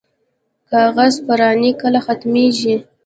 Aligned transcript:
کاغذ 0.69 1.13
پراني 1.27 1.71
کله 1.81 1.99
ختمیږي؟ 2.07 2.75